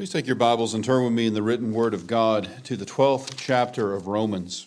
[0.00, 2.74] Please take your Bibles and turn with me in the written word of God to
[2.74, 4.66] the 12th chapter of Romans.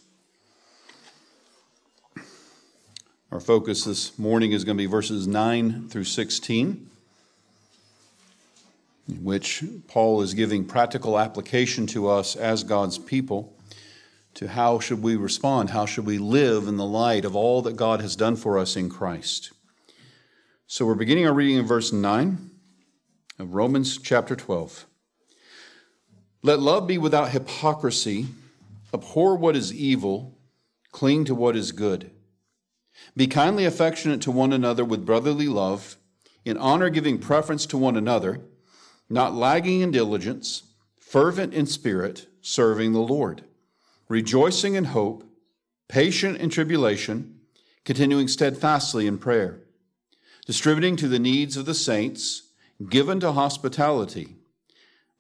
[3.31, 6.87] Our focus this morning is going to be verses 9 through 16,
[9.09, 13.57] in which Paul is giving practical application to us as God's people
[14.35, 17.75] to how should we respond, how should we live in the light of all that
[17.75, 19.51] God has done for us in Christ.
[20.67, 22.51] So we're beginning our reading in verse 9
[23.39, 24.85] of Romans chapter 12.
[26.45, 28.27] Let love be without hypocrisy,
[28.93, 30.37] abhor what is evil,
[30.91, 32.11] cling to what is good.
[33.15, 35.95] Be kindly affectionate to one another with brotherly love,
[36.43, 38.41] in honor giving preference to one another,
[39.09, 40.63] not lagging in diligence,
[40.99, 43.45] fervent in spirit, serving the Lord,
[44.09, 45.23] rejoicing in hope,
[45.87, 47.39] patient in tribulation,
[47.85, 49.61] continuing steadfastly in prayer,
[50.45, 52.49] distributing to the needs of the saints,
[52.89, 54.35] given to hospitality.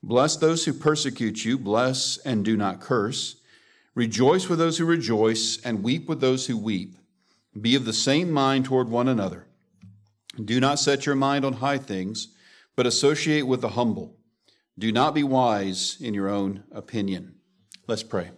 [0.05, 3.37] Bless those who persecute you, bless and do not curse.
[3.95, 6.97] Rejoice with those who rejoice, and weep with those who weep.
[7.59, 9.47] Be of the same mind toward one another.
[10.43, 12.35] Do not set your mind on high things,
[12.75, 14.17] but associate with the humble.
[14.77, 17.35] Do not be wise in your own opinion.
[17.87, 18.31] Let's pray.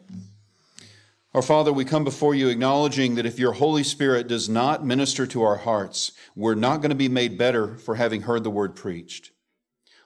[1.33, 5.25] Our Father, we come before you acknowledging that if your Holy Spirit does not minister
[5.27, 8.75] to our hearts, we're not going to be made better for having heard the word
[8.75, 9.31] preached.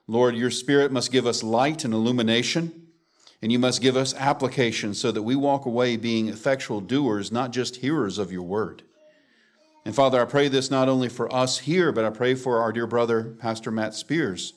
[0.09, 2.87] Lord, your Spirit must give us light and illumination,
[3.43, 7.51] and you must give us application so that we walk away being effectual doers, not
[7.51, 8.81] just hearers of your word.
[9.85, 12.73] And Father, I pray this not only for us here, but I pray for our
[12.73, 14.53] dear brother, Pastor Matt Spears,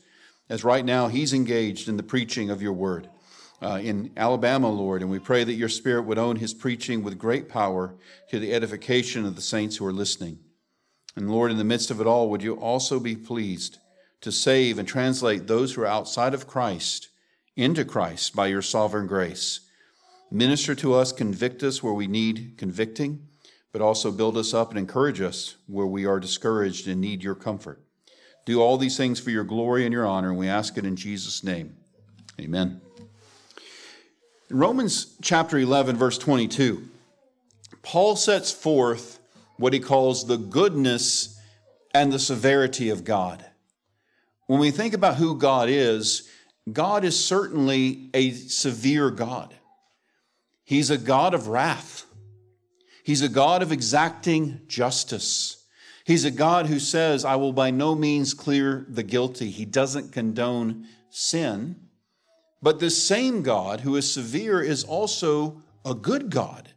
[0.48, 3.11] as right now he's engaged in the preaching of your word
[3.61, 5.03] uh, in Alabama, Lord.
[5.03, 7.95] And we pray that your Spirit would own his preaching with great power
[8.30, 10.39] to the edification of the saints who are listening.
[11.14, 13.77] And Lord, in the midst of it all, would you also be pleased
[14.22, 17.08] to save and translate those who are outside of Christ
[17.56, 19.60] into Christ by your sovereign grace.
[20.30, 23.26] Minister to us, convict us where we need convicting,
[23.72, 27.34] but also build us up and encourage us where we are discouraged and need your
[27.34, 27.82] comfort.
[28.46, 30.96] Do all these things for your glory and your honor, and we ask it in
[30.96, 31.77] Jesus' name.
[32.40, 32.80] Amen.
[34.50, 36.88] In Romans chapter 11, verse 22,
[37.82, 39.18] Paul sets forth
[39.56, 41.38] what he calls the goodness
[41.94, 43.44] and the severity of God.
[44.47, 46.29] When we think about who God is,
[46.70, 49.55] God is certainly a severe God.
[50.64, 52.07] He's a God of wrath.
[53.05, 55.64] He's a God of exacting justice.
[56.05, 59.51] He's a God who says, I will by no means clear the guilty.
[59.51, 61.77] He doesn't condone sin.
[62.61, 66.70] But this same God who is severe is also a good God.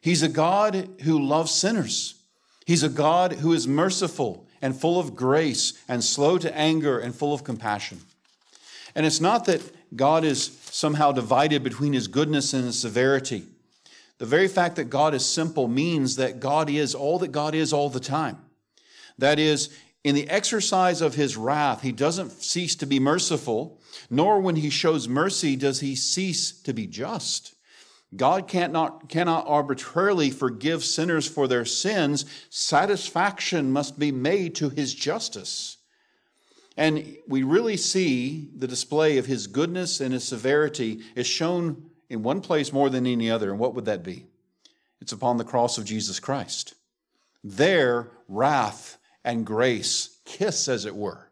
[0.00, 2.22] He's a God who loves sinners.
[2.66, 7.14] He's a God who is merciful and full of grace and slow to anger and
[7.14, 8.00] full of compassion.
[8.94, 9.60] And it's not that
[9.94, 13.44] God is somehow divided between his goodness and his severity.
[14.16, 17.74] The very fact that God is simple means that God is all that God is
[17.74, 18.38] all the time.
[19.18, 19.68] That is,
[20.02, 24.70] in the exercise of his wrath, he doesn't cease to be merciful, nor when he
[24.70, 27.53] shows mercy does he cease to be just.
[28.16, 32.24] God cannot, cannot arbitrarily forgive sinners for their sins.
[32.48, 35.78] Satisfaction must be made to his justice.
[36.76, 42.22] And we really see the display of his goodness and his severity is shown in
[42.22, 43.50] one place more than any other.
[43.50, 44.26] And what would that be?
[45.00, 46.74] It's upon the cross of Jesus Christ.
[47.42, 51.23] There, wrath and grace kiss, as it were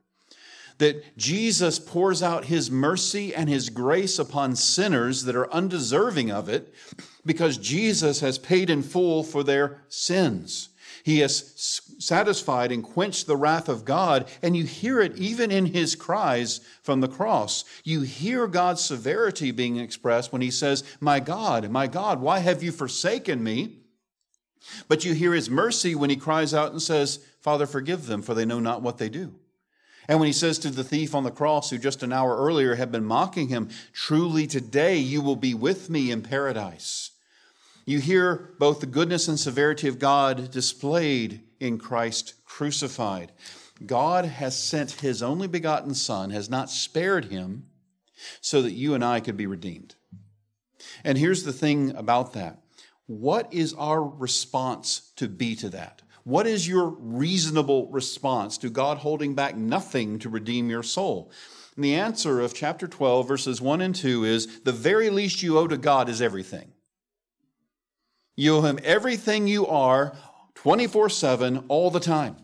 [0.79, 6.49] that Jesus pours out his mercy and his grace upon sinners that are undeserving of
[6.49, 6.75] it
[7.25, 10.71] because Jesus has paid in full for their sins.
[11.05, 15.67] He has satisfied and quenched the wrath of God, and you hear it even in
[15.67, 17.65] his cries from the cross.
[17.83, 22.63] You hear God's severity being expressed when he says, My God, my God, why have
[22.63, 23.81] you forsaken me?
[24.87, 28.35] But you hear his mercy when he cries out and says, Father, forgive them, for
[28.35, 29.35] they know not what they do.
[30.09, 32.75] And when he says to the thief on the cross, who just an hour earlier
[32.75, 37.11] had been mocking him, Truly today you will be with me in paradise.
[37.85, 43.33] You hear both the goodness and severity of God displayed in Christ crucified.
[43.87, 47.67] God has sent his only begotten Son, has not spared him,
[48.41, 49.97] so that you and I could be redeemed.
[51.05, 52.59] And here's the thing about that
[53.07, 56.02] what is our response to be to that?
[56.25, 61.33] What is your reasonable response to God holding back nothing to redeem your soul?
[61.75, 65.59] And the answer of chapter 12, verses 1 and 2 is the very least you
[65.59, 66.73] owe to God is everything.
[68.37, 70.17] You owe Him everything you are
[70.55, 72.37] 24 7 all the time.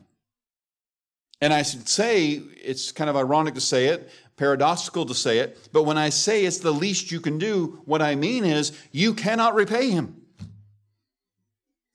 [1.41, 5.69] And I should say, it's kind of ironic to say it, paradoxical to say it,
[5.73, 9.15] but when I say it's the least you can do, what I mean is you
[9.15, 10.23] cannot repay him.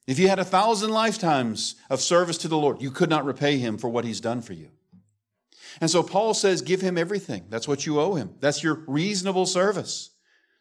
[0.06, 3.58] If you had a thousand lifetimes of service to the Lord, you could not repay
[3.58, 4.70] him for what he's done for you.
[5.80, 7.46] And so Paul says, give him everything.
[7.50, 8.36] That's what you owe him.
[8.40, 10.12] That's your reasonable service,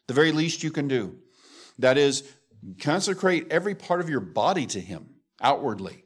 [0.07, 1.17] the very least you can do.
[1.77, 2.23] That is,
[2.79, 6.05] consecrate every part of your body to him outwardly,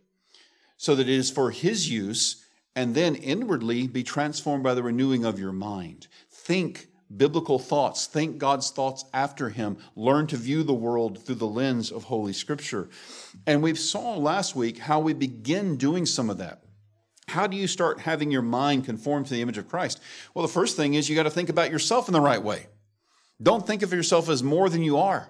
[0.78, 2.44] so that it is for his use,
[2.75, 6.07] and then inwardly be transformed by the renewing of your mind.
[6.31, 11.48] Think biblical thoughts, think God's thoughts after him, learn to view the world through the
[11.48, 12.89] lens of Holy Scripture.
[13.45, 16.63] And we saw last week how we begin doing some of that.
[17.27, 20.00] How do you start having your mind conform to the image of Christ?
[20.33, 22.68] Well, the first thing is you got to think about yourself in the right way.
[23.42, 25.30] Don't think of yourself as more than you are.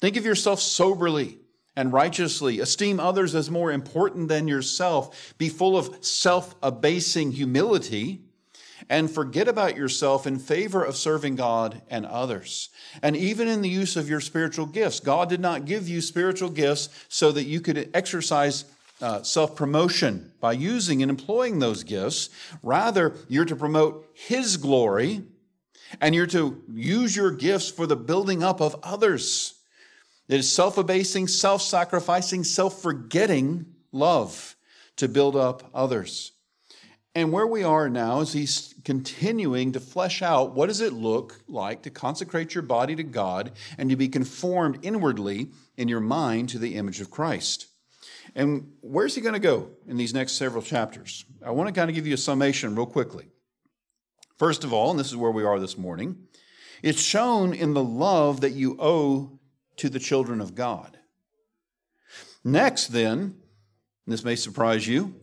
[0.00, 1.38] Think of yourself soberly
[1.76, 2.60] and righteously.
[2.60, 5.34] Esteem others as more important than yourself.
[5.38, 8.22] Be full of self abasing humility
[8.88, 12.70] and forget about yourself in favor of serving God and others.
[13.02, 16.50] And even in the use of your spiritual gifts, God did not give you spiritual
[16.50, 18.64] gifts so that you could exercise
[19.00, 22.30] uh, self promotion by using and employing those gifts.
[22.62, 25.22] Rather, you're to promote His glory
[26.00, 29.54] and you're to use your gifts for the building up of others.
[30.28, 34.56] It is self abasing, self sacrificing, self forgetting love
[34.96, 36.32] to build up others.
[37.14, 41.40] And where we are now is he's continuing to flesh out what does it look
[41.48, 46.50] like to consecrate your body to God and to be conformed inwardly in your mind
[46.50, 47.66] to the image of Christ.
[48.34, 51.24] And where's he going to go in these next several chapters?
[51.44, 53.28] I want to kind of give you a summation real quickly.
[54.36, 56.28] First of all, and this is where we are this morning,
[56.82, 59.40] it's shown in the love that you owe
[59.76, 60.98] to the children of God.
[62.44, 63.36] Next, then,
[64.06, 65.14] this may surprise you,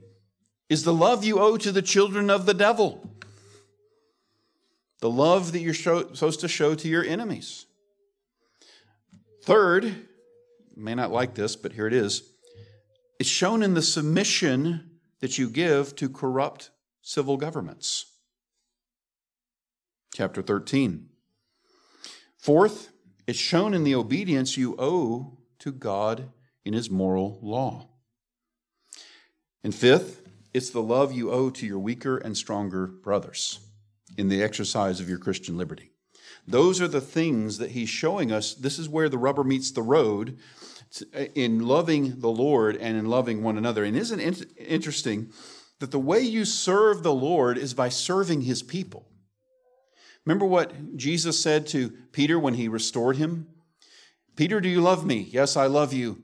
[0.69, 3.09] is the love you owe to the children of the devil.
[4.99, 7.65] The love that you're show, supposed to show to your enemies.
[9.43, 12.23] Third, you may not like this, but here it is.
[13.19, 14.89] It's shown in the submission
[15.19, 16.71] that you give to corrupt
[17.01, 18.05] civil governments.
[20.13, 21.09] Chapter 13.
[22.37, 22.89] Fourth,
[23.27, 26.29] it's shown in the obedience you owe to God
[26.63, 27.87] in His moral law.
[29.63, 30.24] And fifth,
[30.55, 33.59] it's the love you owe to your weaker and stronger brothers
[34.17, 35.91] in the exercise of your Christian liberty.
[36.47, 38.53] Those are the things that he's showing us.
[38.53, 40.37] This is where the rubber meets the road
[41.35, 43.83] in loving the Lord and in loving one another.
[43.83, 45.33] And isn't it interesting
[45.79, 49.09] that the way you serve the Lord is by serving his people?
[50.25, 53.47] Remember what Jesus said to Peter when he restored him?
[54.37, 55.27] Peter, do you love me?
[55.31, 56.23] Yes, I love you.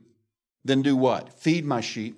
[0.64, 1.38] Then do what?
[1.38, 2.16] Feed my sheep.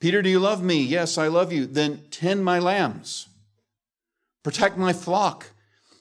[0.00, 0.80] Peter, do you love me?
[0.82, 1.66] Yes, I love you.
[1.66, 3.28] Then tend my lambs,
[4.42, 5.50] protect my flock,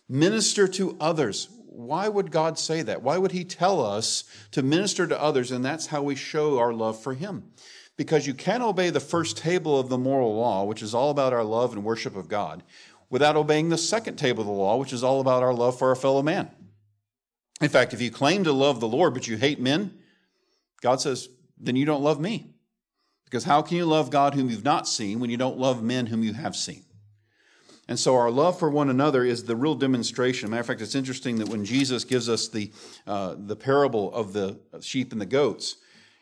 [0.08, 1.50] minister to others.
[1.66, 3.02] Why would God say that?
[3.02, 5.52] Why would He tell us to minister to others?
[5.52, 7.52] And that's how we show our love for Him.
[7.98, 11.34] Because you can't obey the first table of the moral law, which is all about
[11.34, 12.64] our love and worship of God,
[13.10, 15.90] without obeying the second table of the law, which is all about our love for
[15.90, 16.50] our fellow man.
[17.60, 19.98] In fact, if you claim to love the Lord, but you hate men,
[20.82, 21.30] God says,
[21.60, 22.54] then you don't love me.
[23.28, 26.06] Because how can you love God whom you've not seen when you don't love men
[26.06, 26.86] whom you have seen?
[27.90, 30.50] And so our love for one another is the real demonstration.
[30.50, 32.72] Matter of fact, it's interesting that when Jesus gives us the,
[33.06, 35.76] uh, the parable of the sheep and the goats,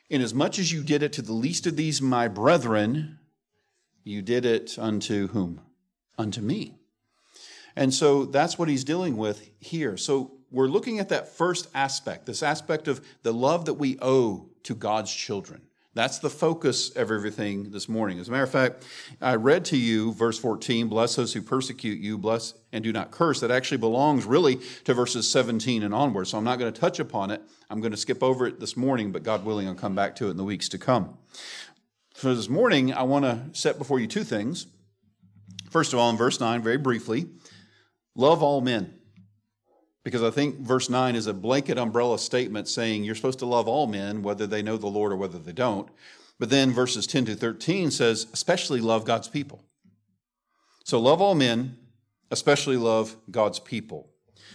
[0.09, 3.19] inasmuch as you did it to the least of these, my brethren,
[4.03, 5.61] you did it unto whom?
[6.17, 6.75] Unto me.
[7.75, 9.95] And so that's what he's dealing with here.
[9.95, 14.49] So we're looking at that first aspect, this aspect of the love that we owe
[14.63, 15.61] to God's children.
[15.95, 18.19] That's the focus of everything this morning.
[18.19, 18.85] As a matter of fact,
[19.21, 23.11] I read to you verse 14, bless those who persecute you, bless and do not
[23.11, 23.39] curse.
[23.39, 26.27] That actually belongs really to verses 17 and onward.
[26.27, 27.41] So I'm not going to touch upon it.
[27.69, 30.27] I'm going to skip over it this morning, but God willing, I'll come back to
[30.27, 31.17] it in the weeks to come.
[32.13, 34.67] For this morning, I want to set before you two things.
[35.69, 37.27] First of all, in verse 9, very briefly,
[38.15, 38.94] love all men
[40.05, 43.67] because I think verse 9 is a blanket umbrella statement saying you're supposed to love
[43.67, 45.89] all men, whether they know the Lord or whether they don't.
[46.39, 49.63] But then verses 10 to 13 says, especially love God's people.
[50.83, 51.77] So love all men,
[52.29, 54.11] especially love God's people.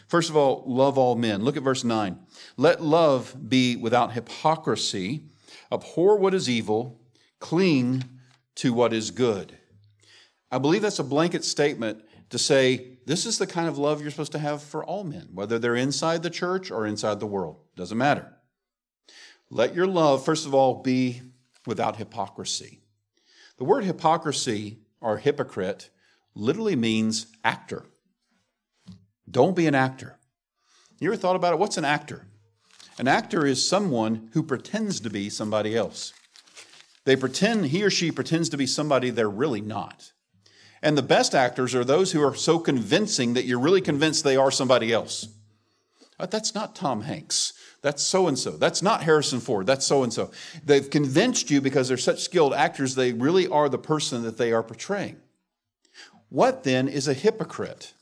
[0.07, 1.43] First of all, love all men.
[1.43, 2.17] Look at verse 9.
[2.57, 5.25] Let love be without hypocrisy,
[5.73, 7.01] abhor what is evil,
[7.41, 8.05] cling
[8.57, 9.59] to what is good.
[10.53, 14.11] I believe that's a blanket statement to say this is the kind of love you're
[14.13, 17.57] supposed to have for all men, whether they're inside the church or inside the world.
[17.75, 18.33] Doesn't matter.
[19.51, 21.23] Let your love, first of all, be
[21.67, 22.83] without hypocrisy.
[23.59, 25.91] The word hypocrisy or hypocrite
[26.37, 27.85] literally means actor.
[29.29, 30.17] Don't be an actor.
[31.01, 31.59] You ever thought about it?
[31.59, 32.29] What's an actor?
[32.97, 36.13] An actor is someone who pretends to be somebody else.
[37.07, 40.13] They pretend, he or she pretends to be somebody they're really not.
[40.83, 44.37] And the best actors are those who are so convincing that you're really convinced they
[44.37, 45.29] are somebody else.
[46.19, 47.53] But that's not Tom Hanks.
[47.83, 48.53] That's so and so.
[48.53, 49.67] That's not Harrison Ford.
[49.67, 50.31] That's so and so.
[50.65, 54.53] They've convinced you because they're such skilled actors, they really are the person that they
[54.53, 55.17] are portraying.
[56.29, 57.95] What then is a hypocrite?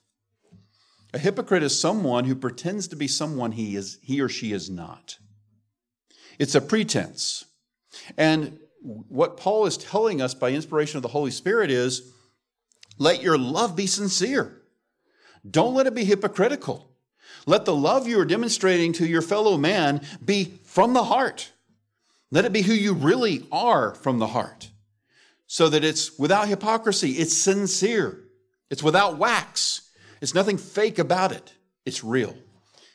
[1.14, 4.68] A hypocrite is someone who pretends to be someone he is he or she is
[4.68, 5.18] not.
[6.38, 7.44] It's a pretense.
[8.16, 12.12] And what Paul is telling us by inspiration of the Holy Spirit is
[12.99, 14.61] let your love be sincere.
[15.49, 16.90] Don't let it be hypocritical.
[17.47, 21.52] Let the love you are demonstrating to your fellow man be from the heart.
[22.31, 24.69] Let it be who you really are from the heart
[25.47, 28.21] so that it's without hypocrisy, it's sincere,
[28.71, 29.90] it's without wax,
[30.21, 31.55] it's nothing fake about it,
[31.87, 32.37] it's real.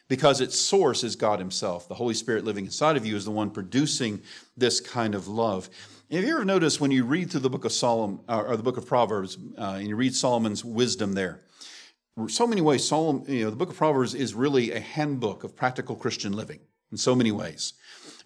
[0.07, 1.88] Because its source is God Himself.
[1.88, 4.22] The Holy Spirit living inside of you is the one producing
[4.55, 5.69] this kind of love.
[6.13, 8.77] Have you ever noticed when you read through the book of Solomon or the book
[8.77, 11.41] of Proverbs, uh, and you read Solomon's wisdom there?
[12.27, 15.55] So many ways, Solomon, you know, the book of Proverbs is really a handbook of
[15.55, 16.60] practical Christian living
[16.91, 17.74] in so many ways.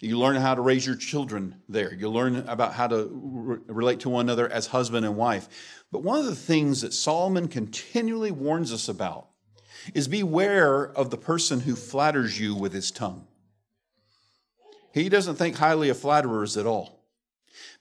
[0.00, 1.94] You learn how to raise your children there.
[1.94, 5.48] You learn about how to re- relate to one another as husband and wife.
[5.90, 9.28] But one of the things that Solomon continually warns us about
[9.94, 13.26] is beware of the person who flatters you with his tongue.
[14.92, 16.97] He doesn't think highly of flatterers at all.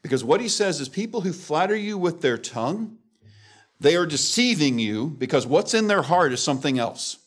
[0.01, 2.97] Because what he says is people who flatter you with their tongue,
[3.79, 7.17] they are deceiving you because what's in their heart is something else.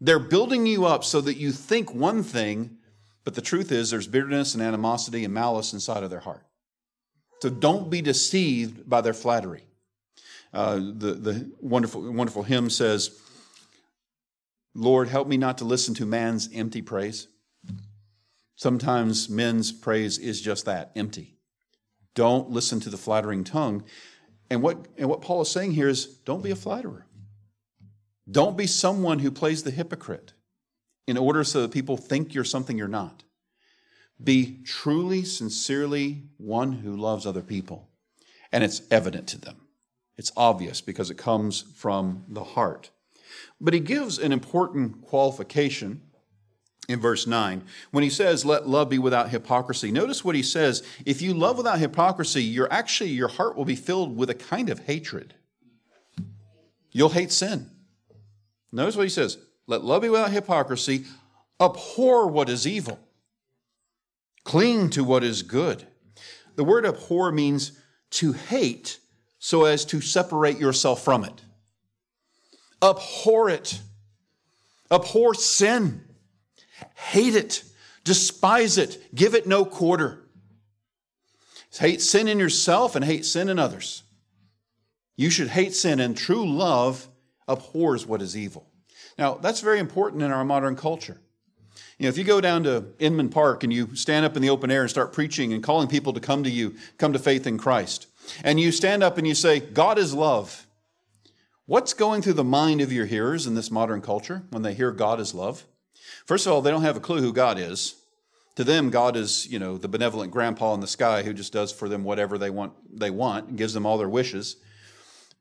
[0.00, 2.78] They're building you up so that you think one thing,
[3.24, 6.46] but the truth is there's bitterness and animosity and malice inside of their heart.
[7.42, 9.64] So don't be deceived by their flattery.
[10.52, 13.18] Uh, the the wonderful, wonderful hymn says,
[14.74, 17.28] Lord, help me not to listen to man's empty praise.
[18.56, 21.36] Sometimes men's praise is just that empty.
[22.20, 23.82] Don't listen to the flattering tongue.
[24.50, 27.06] And what, and what Paul is saying here is don't be a flatterer.
[28.30, 30.34] Don't be someone who plays the hypocrite
[31.06, 33.24] in order so that people think you're something you're not.
[34.22, 37.88] Be truly, sincerely one who loves other people.
[38.52, 39.56] And it's evident to them.
[40.18, 42.90] It's obvious because it comes from the heart.
[43.58, 46.02] But he gives an important qualification
[46.90, 50.82] in verse 9 when he says let love be without hypocrisy notice what he says
[51.06, 54.68] if you love without hypocrisy you're actually your heart will be filled with a kind
[54.68, 55.34] of hatred.
[56.92, 57.70] You'll hate sin.
[58.72, 61.04] Notice what he says let love be without hypocrisy.
[61.60, 62.98] Abhor what is evil.
[64.44, 65.86] Cling to what is good.
[66.56, 67.72] The word abhor means
[68.10, 68.98] to hate
[69.38, 71.42] so as to separate yourself from it.
[72.82, 73.80] Abhor it.
[74.90, 76.09] Abhor sin
[76.94, 77.64] Hate it,
[78.04, 80.24] despise it, give it no quarter.
[81.78, 84.02] Hate sin in yourself and hate sin in others.
[85.16, 87.08] You should hate sin, and true love
[87.46, 88.66] abhors what is evil.
[89.18, 91.20] Now, that's very important in our modern culture.
[91.98, 94.48] You know, if you go down to Inman Park and you stand up in the
[94.48, 97.46] open air and start preaching and calling people to come to you, come to faith
[97.46, 98.06] in Christ,
[98.42, 100.66] and you stand up and you say, God is love,
[101.66, 104.90] what's going through the mind of your hearers in this modern culture when they hear
[104.90, 105.66] God is love?
[106.26, 107.96] First of all, they don't have a clue who God is.
[108.56, 111.72] To them, God is, you know, the benevolent grandpa in the sky who just does
[111.72, 114.56] for them whatever they want, they want and gives them all their wishes.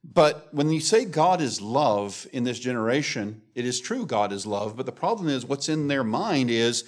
[0.03, 4.45] But when you say God is love in this generation, it is true God is
[4.45, 6.85] love, but the problem is what's in their mind is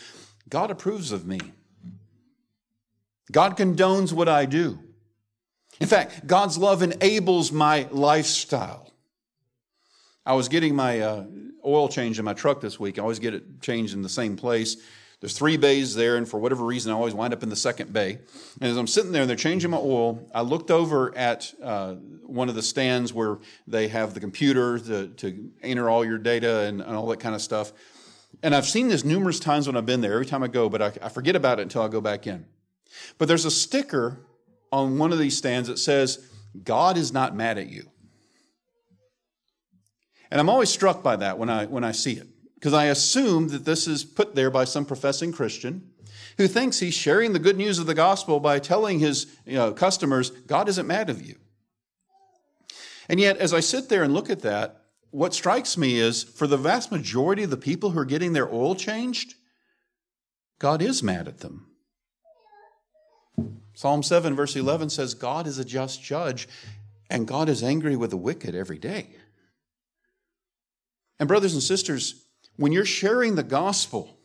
[0.48, 1.40] God approves of me.
[3.32, 4.80] God condones what I do.
[5.80, 8.91] In fact, God's love enables my lifestyle.
[10.32, 11.26] I was getting my uh,
[11.66, 12.98] oil change in my truck this week.
[12.98, 14.78] I always get it changed in the same place.
[15.20, 17.92] There's three bays there, and for whatever reason, I always wind up in the second
[17.92, 18.18] bay.
[18.62, 21.96] And as I'm sitting there and they're changing my oil, I looked over at uh,
[22.26, 26.60] one of the stands where they have the computer to, to enter all your data
[26.62, 27.74] and, and, all that kind of stuff.
[28.42, 30.82] And I've seen this numerous times when I've been there, every time I go, but
[30.82, 32.46] I, I forget about it until I go back in.
[33.18, 34.22] But there's a sticker
[34.72, 36.26] on one of these stands that says,
[36.64, 37.92] God is not mad at you.
[40.32, 43.50] And I'm always struck by that when I, when I see it, because I assume
[43.50, 45.92] that this is put there by some professing Christian
[46.38, 49.74] who thinks he's sharing the good news of the gospel by telling his you know,
[49.74, 51.36] customers, God isn't mad at you.
[53.10, 56.48] And yet, as I sit there and look at that, what strikes me is for
[56.48, 59.36] the vast majority of the people who are getting their oil changed,
[60.60, 61.68] God is mad at them.
[63.74, 66.48] Psalm 7, verse 11 says, God is a just judge
[67.10, 69.16] And God is angry with the wicked every day.
[71.22, 72.26] And, brothers and sisters,
[72.56, 74.18] when you're sharing the gospel,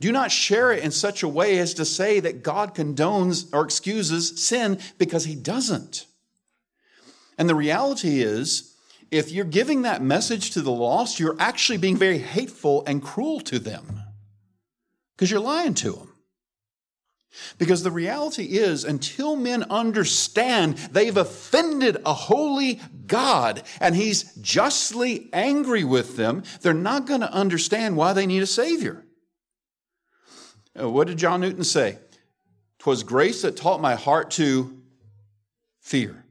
[0.00, 3.62] do not share it in such a way as to say that God condones or
[3.62, 6.06] excuses sin because he doesn't.
[7.36, 8.74] And the reality is,
[9.10, 13.40] if you're giving that message to the lost, you're actually being very hateful and cruel
[13.40, 14.00] to them
[15.14, 16.07] because you're lying to them.
[17.58, 25.28] Because the reality is, until men understand they've offended a holy God and he's justly
[25.32, 29.04] angry with them, they're not going to understand why they need a Savior.
[30.78, 31.98] Uh, what did John Newton say?
[32.78, 34.80] Twas grace that taught my heart to
[35.80, 36.24] fear,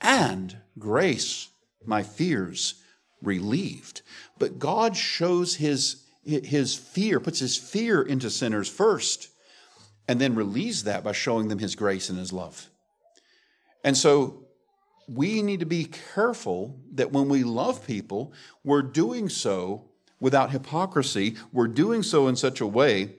[0.00, 1.48] and grace
[1.84, 2.82] my fears
[3.22, 4.02] relieved.
[4.38, 9.30] But God shows his, his fear, puts his fear into sinners first,
[10.08, 12.70] and then relieves that by showing them his grace and his love.
[13.82, 14.46] And so
[15.08, 15.84] we need to be
[16.14, 18.32] careful that when we love people,
[18.64, 21.36] we're doing so without hypocrisy.
[21.52, 23.16] We're doing so in such a way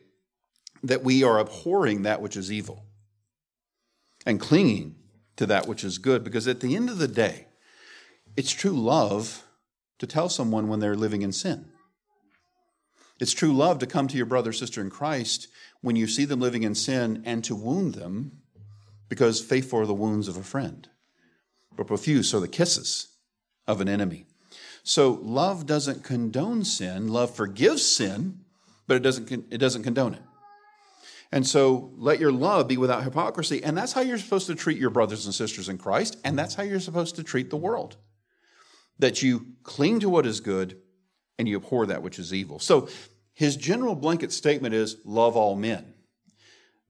[0.84, 2.86] that we are abhorring that which is evil
[4.25, 4.96] and clinging
[5.38, 6.24] to that which is good.
[6.24, 7.48] Because at the end of the day,
[8.36, 9.44] it's true love
[10.00, 11.65] to tell someone when they're living in sin.
[13.20, 15.48] It's true love to come to your brother, sister in Christ
[15.82, 18.42] when you see them living in sin and to wound them
[19.10, 20.88] because faithful are the wounds of a friend,
[21.76, 23.08] but profuse are the kisses
[23.68, 24.26] of an enemy.
[24.84, 27.08] So love doesn't condone sin.
[27.10, 28.40] Love forgives sin,
[28.88, 30.22] but it doesn't, it doesn't condone it.
[31.32, 33.62] And so let your love be without hypocrisy.
[33.64, 36.18] And that's how you're supposed to treat your brothers and sisters in Christ.
[36.24, 37.98] And that's how you're supposed to treat the world.
[39.00, 40.80] That you cling to what is good
[41.38, 42.60] and you abhor that which is evil.
[42.60, 42.88] So
[43.34, 45.94] his general blanket statement is love all men.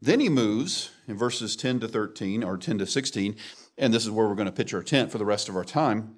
[0.02, 3.36] Then he moves in verses 10 to 13 or 10 to 16,
[3.78, 5.66] and this is where we're going to pitch our tent for the rest of our
[5.66, 6.16] time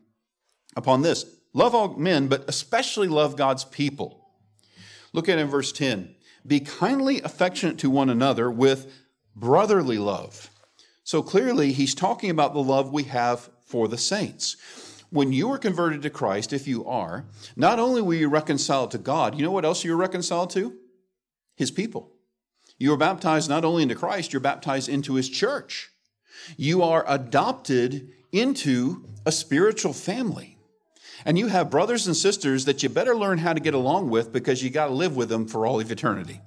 [0.75, 1.25] upon this.
[1.53, 4.29] Love all men, but especially love God's people.
[5.13, 6.15] Look at in verse 10.
[6.45, 8.94] Be kindly affectionate to one another with
[9.35, 10.50] brotherly love.
[11.03, 14.57] So clearly, he's talking about the love we have for the saints.
[15.11, 18.98] When you are converted to Christ, if you are, not only were you reconciled to
[18.98, 20.75] God, you know what else you were reconciled to?
[21.55, 22.11] His people.
[22.77, 25.89] You are baptized not only into Christ, you're baptized into his church.
[26.57, 30.57] You are adopted into a spiritual family.
[31.25, 34.31] And you have brothers and sisters that you better learn how to get along with
[34.31, 36.39] because you got to live with them for all of eternity.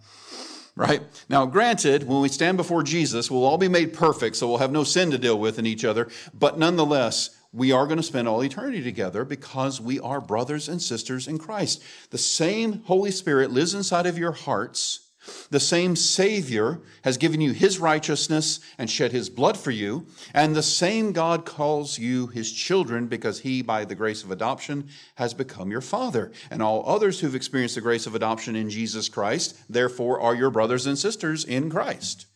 [0.74, 1.02] Right?
[1.28, 4.72] Now, granted, when we stand before Jesus, we'll all be made perfect, so we'll have
[4.72, 6.08] no sin to deal with in each other.
[6.32, 10.80] But nonetheless, we are going to spend all eternity together because we are brothers and
[10.80, 11.82] sisters in Christ.
[12.10, 15.10] The same Holy Spirit lives inside of your hearts.
[15.50, 20.06] The same Savior has given you His righteousness and shed His blood for you.
[20.34, 24.88] And the same God calls you His children because He, by the grace of adoption,
[25.16, 26.32] has become your Father.
[26.50, 30.50] And all others who've experienced the grace of adoption in Jesus Christ, therefore, are your
[30.50, 32.26] brothers and sisters in Christ.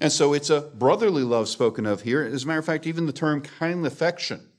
[0.00, 2.22] And so it's a brotherly love spoken of here.
[2.22, 4.49] As a matter of fact, even the term kindly affection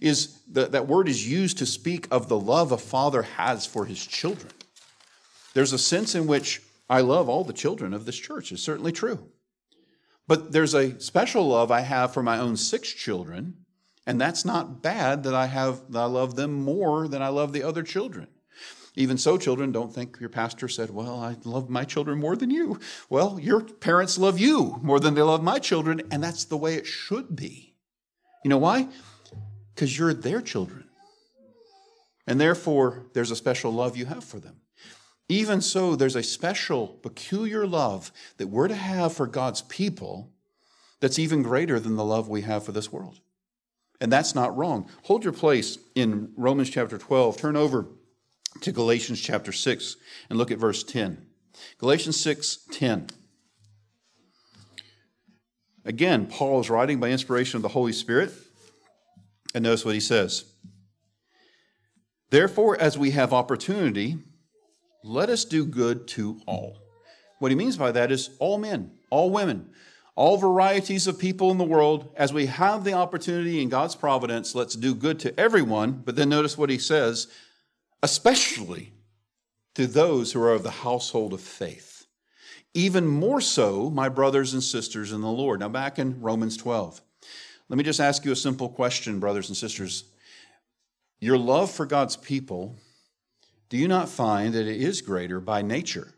[0.00, 3.86] is that that word is used to speak of the love a father has for
[3.86, 4.52] his children.
[5.54, 8.52] There's a sense in which I love all the children of this church.
[8.52, 9.26] It's certainly true.
[10.26, 13.64] But there's a special love I have for my own six children,
[14.06, 17.52] and that's not bad that I have that I love them more than I love
[17.52, 18.28] the other children.
[18.96, 22.50] Even so, children, don't think your pastor said, Well, I love my children more than
[22.50, 22.78] you.
[23.10, 26.74] Well, your parents love you more than they love my children, and that's the way
[26.74, 27.74] it should be.
[28.44, 28.88] You know why?
[29.74, 30.84] Because you're their children.
[32.26, 34.60] And therefore, there's a special love you have for them.
[35.28, 40.30] Even so, there's a special, peculiar love that we're to have for God's people
[41.00, 43.20] that's even greater than the love we have for this world.
[44.00, 44.88] And that's not wrong.
[45.04, 47.36] Hold your place in Romans chapter 12.
[47.36, 47.86] Turn over
[48.60, 49.96] to Galatians chapter 6
[50.28, 51.26] and look at verse 10.
[51.78, 53.08] Galatians 6 10.
[55.84, 58.32] Again, Paul is writing by inspiration of the Holy Spirit.
[59.54, 60.44] And notice what he says.
[62.30, 64.18] Therefore, as we have opportunity,
[65.04, 66.78] let us do good to all.
[67.38, 69.70] What he means by that is all men, all women,
[70.16, 72.12] all varieties of people in the world.
[72.16, 76.02] As we have the opportunity in God's providence, let's do good to everyone.
[76.04, 77.28] But then notice what he says,
[78.02, 78.92] especially
[79.74, 82.06] to those who are of the household of faith.
[82.72, 85.60] Even more so, my brothers and sisters in the Lord.
[85.60, 87.00] Now, back in Romans 12.
[87.74, 90.04] Let me just ask you a simple question, brothers and sisters.
[91.18, 92.76] Your love for God's people,
[93.68, 96.14] do you not find that it is greater by nature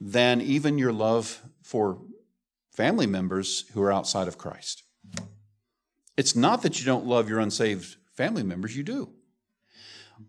[0.00, 1.98] than even your love for
[2.72, 4.82] family members who are outside of Christ?
[6.16, 9.10] It's not that you don't love your unsaved family members, you do.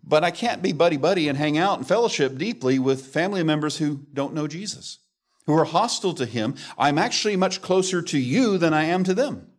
[0.03, 3.77] But I can't be buddy buddy and hang out and fellowship deeply with family members
[3.77, 4.99] who don't know Jesus,
[5.45, 6.55] who are hostile to him.
[6.77, 9.51] I'm actually much closer to you than I am to them.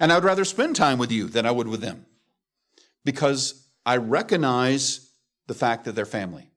[0.00, 2.06] And I would rather spend time with you than I would with them
[3.04, 5.10] because I recognize
[5.46, 6.50] the fact that they're family.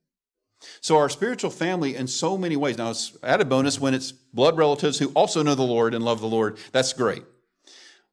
[0.82, 2.78] So our spiritual family in so many ways.
[2.78, 6.20] Now it's added bonus when it's blood relatives who also know the Lord and love
[6.20, 6.58] the Lord.
[6.72, 7.24] That's great.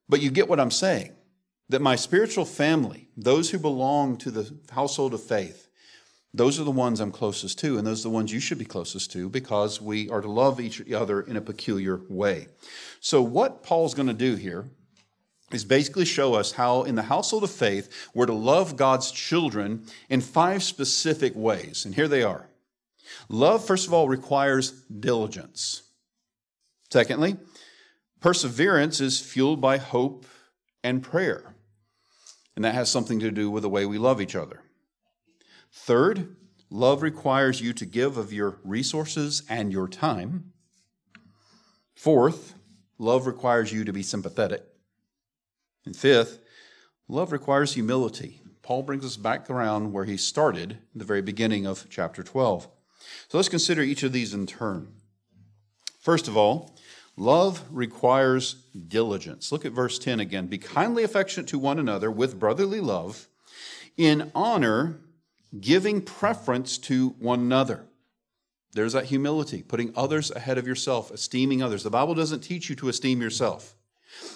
[0.09, 1.15] But you get what I'm saying
[1.71, 5.69] that my spiritual family, those who belong to the household of faith,
[6.35, 8.65] those are the ones I'm closest to, and those are the ones you should be
[8.65, 12.49] closest to because we are to love each other in a peculiar way.
[13.01, 14.67] So, what Paul's going to do here
[15.53, 19.87] is basically show us how, in the household of faith, we're to love God's children
[20.09, 21.85] in five specific ways.
[21.85, 22.49] And here they are.
[23.29, 25.83] Love, first of all, requires diligence.
[26.91, 27.37] Secondly,
[28.21, 30.27] perseverance is fueled by hope
[30.83, 31.55] and prayer.
[32.57, 34.63] And that has something to do with the way we love each other.
[35.73, 36.37] Third,
[36.71, 40.53] love requires you to give of your resources and your time.
[41.95, 42.55] Fourth,
[42.99, 44.65] love requires you to be sympathetic.
[45.85, 46.41] And fifth,
[47.09, 48.41] love requires humility.
[48.63, 52.69] Paul brings us back around where he started in the very beginning of chapter 12.
[53.29, 54.89] So let's consider each of these in turn.
[56.01, 56.75] First of all,
[57.17, 58.55] Love requires
[58.89, 59.53] diligence.
[59.53, 60.47] Look at verse 10 again.
[60.47, 63.29] Be kindly affectionate to one another with brotherly love,
[63.97, 64.99] in honor,
[65.61, 67.85] giving preference to one another.
[68.73, 71.85] There's that humility, putting others ahead of yourself, esteeming others.
[71.85, 73.77] The Bible doesn't teach you to esteem yourself,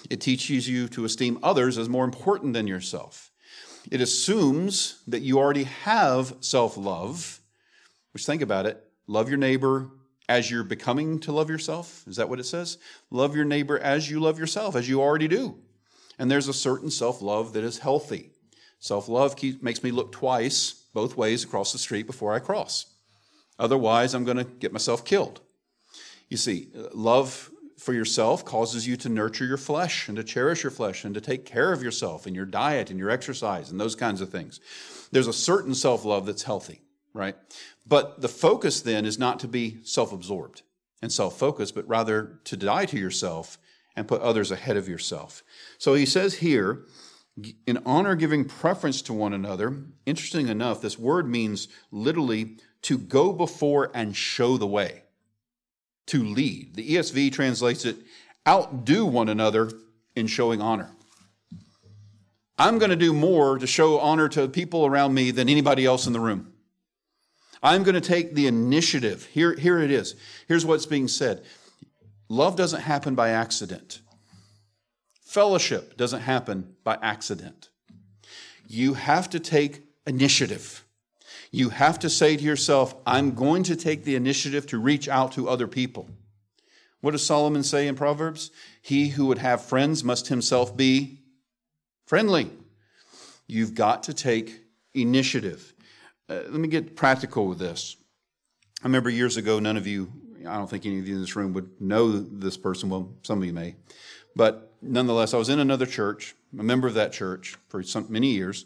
[0.09, 3.31] it teaches you to esteem others as more important than yourself.
[3.91, 7.39] It assumes that you already have self love,
[8.13, 9.89] which, think about it, love your neighbor
[10.27, 12.03] as you're becoming to love yourself.
[12.07, 12.77] Is that what it says?
[13.09, 15.57] Love your neighbor as you love yourself, as you already do.
[16.19, 18.31] And there's a certain self love that is healthy.
[18.79, 22.85] Self love makes me look twice, both ways across the street before I cross.
[23.57, 25.41] Otherwise, I'm going to get myself killed.
[26.29, 30.63] You see, uh, love for yourself causes you to nurture your flesh and to cherish
[30.63, 33.79] your flesh and to take care of yourself and your diet and your exercise and
[33.79, 34.59] those kinds of things.
[35.11, 36.81] There's a certain self love that's healthy,
[37.13, 37.35] right?
[37.87, 40.61] But the focus then is not to be self absorbed
[41.01, 43.57] and self focused, but rather to die to yourself
[43.95, 45.43] and put others ahead of yourself.
[45.77, 46.85] So he says here,
[47.65, 53.31] in honor giving preference to one another, interesting enough, this word means literally to go
[53.31, 55.03] before and show the way,
[56.09, 56.75] to lead.
[56.75, 57.97] The ESV translates it
[58.47, 59.71] outdo one another
[60.15, 60.89] in showing honor.
[62.57, 66.07] I'm going to do more to show honor to people around me than anybody else
[66.07, 66.51] in the room.
[67.61, 69.25] I'm going to take the initiative.
[69.25, 70.15] Here, here it is.
[70.47, 71.43] Here's what's being said
[72.27, 74.01] love doesn't happen by accident,
[75.21, 77.69] fellowship doesn't happen by accident.
[78.67, 80.83] You have to take initiative.
[81.51, 85.31] You have to say to yourself, I'm going to take the initiative to reach out
[85.33, 86.07] to other people.
[87.01, 88.51] What does Solomon say in Proverbs?
[88.81, 91.21] He who would have friends must himself be
[92.05, 92.51] friendly.
[93.47, 94.61] You've got to take
[94.93, 95.73] initiative.
[96.29, 97.95] Uh, let me get practical with this.
[98.83, 100.11] I remember years ago, none of you,
[100.47, 102.89] I don't think any of you in this room would know this person.
[102.89, 103.75] Well, some of you may.
[104.35, 108.33] But nonetheless, I was in another church, a member of that church for some, many
[108.33, 108.65] years.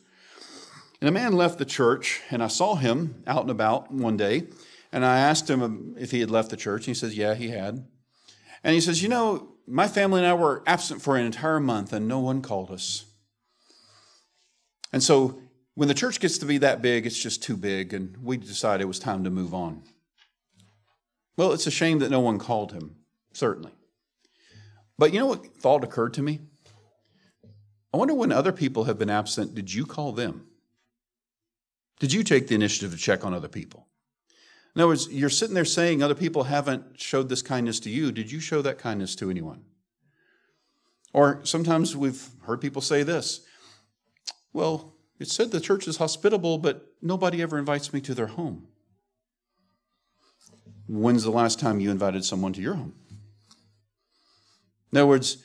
[1.03, 4.47] And a man left the church, and I saw him out and about one day.
[4.89, 6.83] And I asked him if he had left the church.
[6.83, 7.85] And he says, Yeah, he had.
[8.63, 11.91] And he says, You know, my family and I were absent for an entire month,
[11.91, 13.03] and no one called us.
[14.93, 15.41] And so
[15.75, 18.83] when the church gets to be that big, it's just too big, and we decided
[18.83, 19.83] it was time to move on.
[21.35, 22.95] Well, it's a shame that no one called him,
[23.33, 23.73] certainly.
[24.97, 26.39] But you know what thought occurred to me?
[27.93, 30.47] I wonder when other people have been absent, did you call them?
[32.03, 33.87] Did you take the initiative to check on other people?
[34.75, 38.11] In other words, you're sitting there saying other people haven't showed this kindness to you.
[38.11, 39.63] Did you show that kindness to anyone?
[41.13, 43.45] Or sometimes we've heard people say this
[44.51, 48.67] well, it said the church is hospitable, but nobody ever invites me to their home.
[50.89, 52.95] When's the last time you invited someone to your home?
[54.91, 55.37] In other words,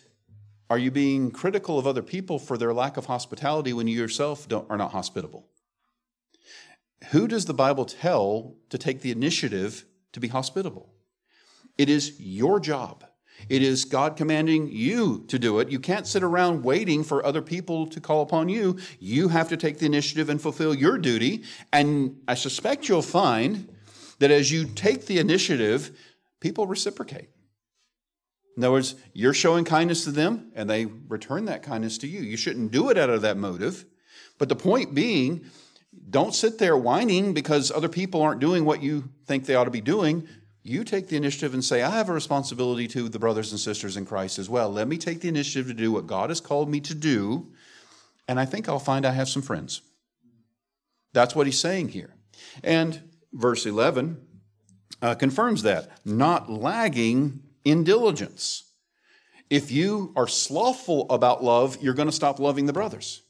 [0.69, 4.49] are you being critical of other people for their lack of hospitality when you yourself
[4.69, 5.48] are not hospitable?
[7.11, 10.93] Who does the Bible tell to take the initiative to be hospitable?
[11.77, 13.05] It is your job.
[13.49, 15.71] It is God commanding you to do it.
[15.71, 18.79] You can't sit around waiting for other people to call upon you.
[18.99, 21.45] You have to take the initiative and fulfill your duty.
[21.73, 23.69] And I suspect you'll find
[24.19, 25.97] that as you take the initiative,
[26.41, 27.29] people reciprocate.
[28.57, 32.21] In other words, you're showing kindness to them and they return that kindness to you.
[32.21, 33.85] You shouldn't do it out of that motive.
[34.37, 35.45] But the point being,
[36.11, 39.71] don't sit there whining because other people aren't doing what you think they ought to
[39.71, 40.29] be doing.
[40.63, 43.97] You take the initiative and say, I have a responsibility to the brothers and sisters
[43.97, 44.71] in Christ as well.
[44.71, 47.49] Let me take the initiative to do what God has called me to do,
[48.27, 49.81] and I think I'll find I have some friends.
[51.13, 52.15] That's what he's saying here.
[52.63, 53.01] And
[53.33, 54.21] verse 11
[55.01, 55.91] uh, confirms that.
[56.05, 58.65] Not lagging in diligence.
[59.51, 63.23] If you are slothful about love, you're going to stop loving the brothers.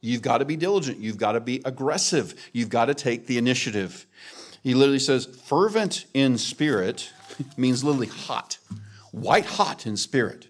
[0.00, 0.98] You've got to be diligent.
[0.98, 2.34] You've got to be aggressive.
[2.52, 4.06] You've got to take the initiative.
[4.62, 7.12] He literally says, fervent in spirit
[7.56, 8.58] means literally hot,
[9.10, 10.48] white hot in spirit,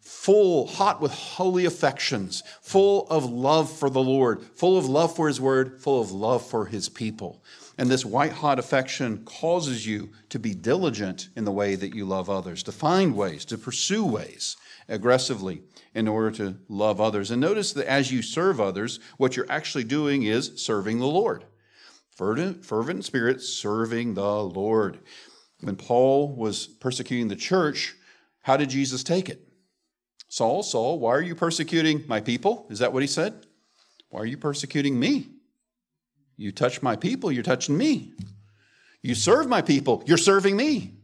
[0.00, 5.28] full, hot with holy affections, full of love for the Lord, full of love for
[5.28, 7.42] his word, full of love for his people.
[7.78, 12.04] And this white hot affection causes you to be diligent in the way that you
[12.04, 14.56] love others, to find ways, to pursue ways
[14.90, 15.62] aggressively
[15.94, 17.30] in order to love others.
[17.30, 21.44] And notice that as you serve others, what you're actually doing is serving the Lord.
[22.10, 24.98] Fervent, fervent spirit, serving the Lord.
[25.60, 27.94] When Paul was persecuting the church,
[28.42, 29.46] how did Jesus take it?
[30.28, 32.66] Saul, Saul, why are you persecuting my people?
[32.70, 33.46] Is that what he said?
[34.10, 35.28] Why are you persecuting me?
[36.36, 38.12] You touch my people, you're touching me.
[39.02, 40.94] You serve my people, you're serving me.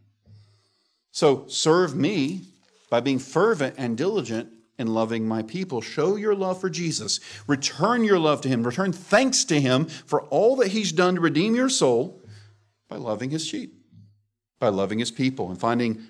[1.12, 2.42] So serve me
[2.90, 5.81] by being fervent and diligent in loving my people.
[5.81, 7.20] Show your love for Jesus.
[7.46, 8.62] Return your love to him.
[8.62, 12.22] Return thanks to him for all that he's done to redeem your soul
[12.88, 13.75] by loving his sheep,
[14.59, 16.07] by loving his people, and finding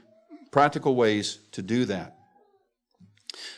[0.50, 2.16] practical ways to do that.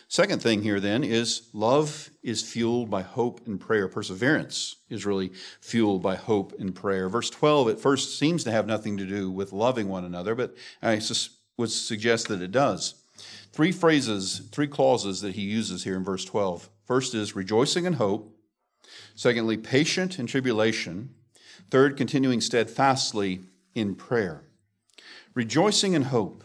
[0.08, 3.88] Second thing here then is love is fueled by hope and prayer.
[3.88, 7.08] Perseverance is really fueled by hope and prayer.
[7.08, 10.56] Verse 12 at first seems to have nothing to do with loving one another, but
[10.82, 11.00] I
[11.58, 12.97] would suggest that it does.
[13.58, 16.70] Three phrases, three clauses that he uses here in verse 12.
[16.84, 18.32] First is rejoicing in hope.
[19.16, 21.12] Secondly, patient in tribulation.
[21.68, 23.40] Third, continuing steadfastly
[23.74, 24.44] in prayer.
[25.34, 26.44] Rejoicing in hope.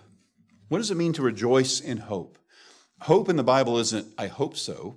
[0.70, 2.40] What does it mean to rejoice in hope?
[3.02, 4.96] Hope in the Bible isn't, I hope so.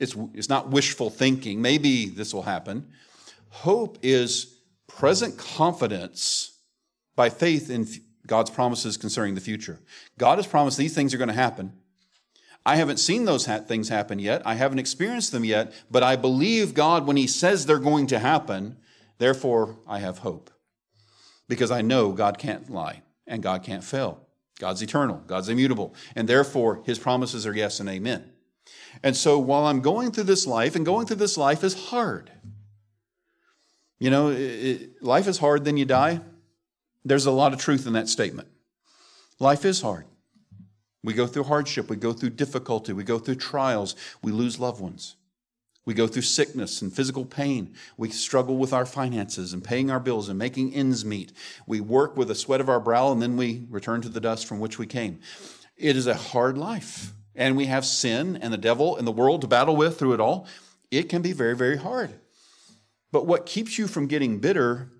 [0.00, 1.62] It's, it's not wishful thinking.
[1.62, 2.88] Maybe this will happen.
[3.50, 4.56] Hope is
[4.88, 6.58] present confidence
[7.14, 7.86] by faith in
[8.28, 9.80] God's promises concerning the future.
[10.16, 11.72] God has promised these things are going to happen.
[12.64, 14.42] I haven't seen those ha- things happen yet.
[14.46, 18.18] I haven't experienced them yet, but I believe God when He says they're going to
[18.20, 18.76] happen.
[19.18, 20.50] Therefore, I have hope
[21.48, 24.26] because I know God can't lie and God can't fail.
[24.60, 28.30] God's eternal, God's immutable, and therefore his promises are yes and amen.
[29.02, 32.30] And so while I'm going through this life, and going through this life is hard.
[33.98, 36.20] You know, it, life is hard, then you die.
[37.04, 38.48] There's a lot of truth in that statement.
[39.38, 40.06] Life is hard.
[41.04, 44.80] We go through hardship, we go through difficulty, we go through trials, we lose loved
[44.80, 45.16] ones.
[45.88, 47.74] We go through sickness and physical pain.
[47.96, 51.32] We struggle with our finances and paying our bills and making ends meet.
[51.66, 54.46] We work with the sweat of our brow and then we return to the dust
[54.46, 55.20] from which we came.
[55.78, 57.14] It is a hard life.
[57.34, 60.20] And we have sin and the devil and the world to battle with through it
[60.20, 60.46] all.
[60.90, 62.12] It can be very, very hard.
[63.10, 64.90] But what keeps you from getting bitter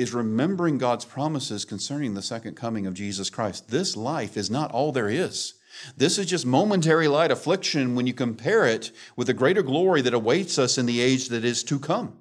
[0.00, 3.68] is remembering God's promises concerning the second coming of Jesus Christ.
[3.68, 5.54] This life is not all there is.
[5.94, 10.14] This is just momentary light affliction when you compare it with the greater glory that
[10.14, 12.16] awaits us in the age that is to come.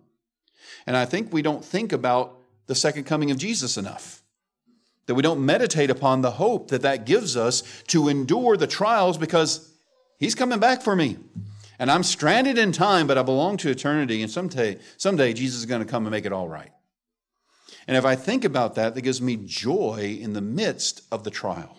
[0.86, 2.38] And I think we don't think about
[2.68, 4.24] the second coming of Jesus enough.
[5.06, 9.18] That we don't meditate upon the hope that that gives us to endure the trials
[9.18, 9.74] because
[10.20, 11.18] he's coming back for me.
[11.80, 14.22] And I'm stranded in time, but I belong to eternity.
[14.22, 16.72] And someday, someday Jesus is going to come and make it all right.
[17.90, 21.32] And if I think about that, that gives me joy in the midst of the
[21.32, 21.76] trial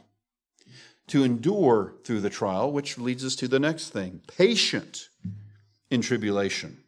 [1.06, 5.08] to endure through the trial, which leads us to the next thing patient
[5.88, 6.78] in tribulation.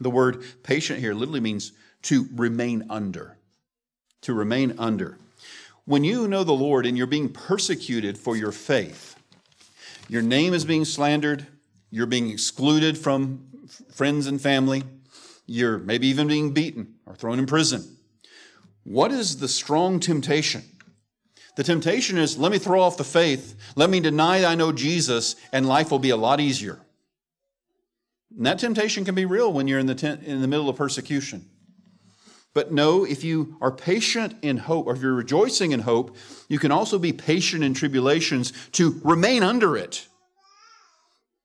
[0.00, 1.72] The word patient here literally means
[2.04, 3.36] to remain under.
[4.22, 5.18] To remain under.
[5.84, 9.16] When you know the Lord and you're being persecuted for your faith,
[10.08, 11.46] your name is being slandered,
[11.90, 14.84] you're being excluded from friends and family,
[15.44, 17.98] you're maybe even being beaten or thrown in prison.
[18.84, 20.62] What is the strong temptation?
[21.56, 25.36] The temptation is let me throw off the faith, let me deny I know Jesus,
[25.52, 26.78] and life will be a lot easier.
[28.36, 30.76] And that temptation can be real when you're in the, tent, in the middle of
[30.76, 31.48] persecution.
[32.52, 36.16] But no, if you are patient in hope, or if you're rejoicing in hope,
[36.48, 40.06] you can also be patient in tribulations to remain under it,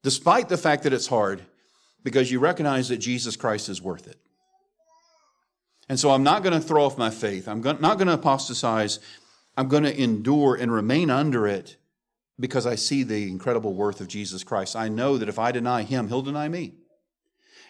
[0.03, 1.41] despite the fact that it's hard,
[2.03, 4.17] because you recognize that Jesus Christ is worth it.
[5.87, 7.47] And so I'm not going to throw off my faith.
[7.47, 8.99] I'm not going to apostatize
[9.57, 11.77] I'm going to endure and remain under it
[12.39, 14.75] because I see the incredible worth of Jesus Christ.
[14.75, 16.73] I know that if I deny him, he'll deny me.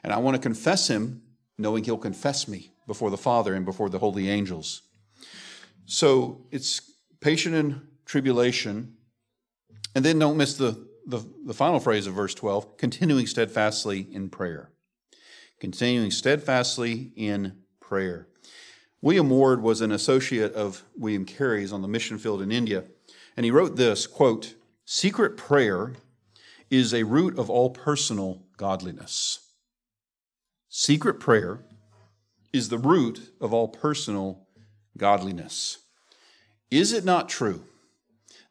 [0.04, 1.22] And I want to confess him,
[1.58, 4.82] knowing he'll confess me before the Father and before the holy angels.
[5.86, 6.82] So it's
[7.22, 8.96] patient in tribulation.
[9.94, 14.30] And then don't miss the, the, the final phrase of verse 12 continuing steadfastly in
[14.30, 14.72] prayer.
[15.60, 17.54] Continuing steadfastly in
[17.88, 18.28] prayer.
[19.02, 22.86] William Ward was an associate of William Carey's on the mission field in India,
[23.38, 25.94] and he wrote this quote, Secret prayer
[26.70, 29.40] is a root of all personal godliness.
[30.70, 31.60] Secret prayer
[32.52, 34.48] is the root of all personal
[34.98, 35.80] godliness.
[36.72, 37.64] Is it not true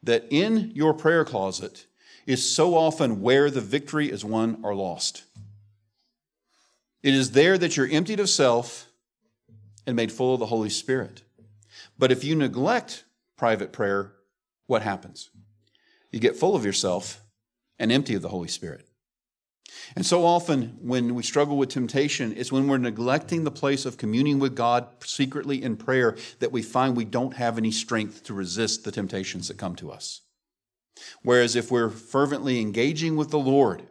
[0.03, 1.87] that in your prayer closet
[2.27, 5.25] is so often where the victory is won or lost?
[7.03, 8.89] It is there that you're emptied of self
[9.87, 11.23] and made full of the Holy Spirit.
[11.99, 13.05] But if you neglect
[13.37, 14.13] private prayer,
[14.67, 15.31] what happens?
[16.11, 17.23] You get full of yourself
[17.79, 18.87] and empty of the Holy Spirit.
[19.97, 23.99] And so often, when we struggle with temptation, it's when we're neglecting the place of
[23.99, 28.35] communing with God secretly in prayer that we find we don't have any strength to
[28.35, 30.23] resist the temptations that come to us.
[31.23, 33.83] Whereas if we're fervently engaging with the Lord,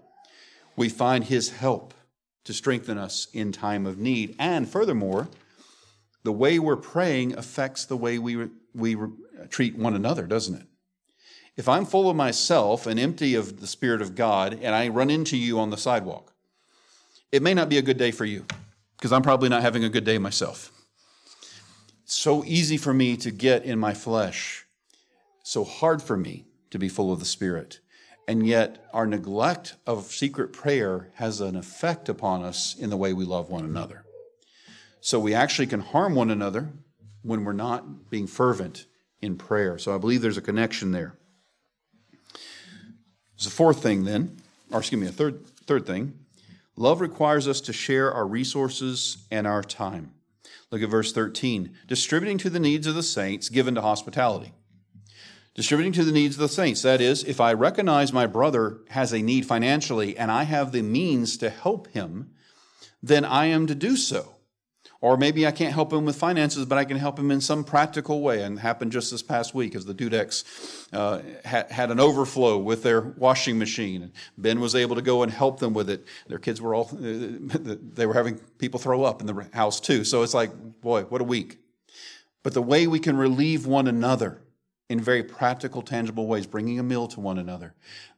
[0.75, 1.93] we find His help
[2.45, 4.35] to strengthen us in time of need.
[4.39, 5.29] And furthermore,
[6.23, 8.95] the way we're praying affects the way we, we
[9.49, 10.67] treat one another, doesn't it?
[11.55, 15.09] If I'm full of myself and empty of the Spirit of God and I run
[15.09, 16.33] into you on the sidewalk,
[17.31, 18.45] it may not be a good day for you
[18.97, 20.71] because I'm probably not having a good day myself.
[22.03, 24.65] It's so easy for me to get in my flesh,
[25.43, 27.79] so hard for me to be full of the Spirit.
[28.27, 33.13] And yet, our neglect of secret prayer has an effect upon us in the way
[33.13, 34.02] we love one another.
[35.03, 36.71] So we actually can harm one another
[37.23, 38.85] when we're not being fervent
[39.21, 39.77] in prayer.
[39.77, 41.17] So I believe there's a connection there.
[43.35, 44.37] There's a fourth thing then,
[44.71, 46.13] or excuse me, a third third thing.
[46.77, 50.13] Love requires us to share our resources and our time.
[50.71, 51.75] Look at verse 13.
[51.85, 54.53] Distributing to the needs of the saints, given to hospitality.
[55.53, 56.81] Distributing to the needs of the saints.
[56.81, 60.81] That is, if I recognize my brother has a need financially and I have the
[60.81, 62.31] means to help him,
[63.01, 64.33] then I am to do so.
[65.03, 67.65] Or maybe I can't help him with finances, but I can help him in some
[67.65, 68.41] practical way.
[68.41, 72.83] And happened just this past week as the Dudeks uh, had, had an overflow with
[72.83, 74.03] their washing machine.
[74.03, 76.05] And Ben was able to go and help them with it.
[76.27, 80.05] Their kids were all, they were having people throw up in the house too.
[80.05, 81.57] So it's like, boy, what a week.
[82.41, 84.41] But the way we can relieve one another
[84.87, 87.73] in very practical, tangible ways, bringing a meal to one another,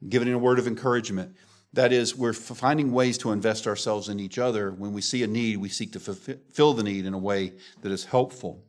[0.08, 1.36] giving a word of encouragement,
[1.76, 4.72] that is, we're finding ways to invest ourselves in each other.
[4.72, 7.92] When we see a need, we seek to fulfill the need in a way that
[7.92, 8.64] is helpful.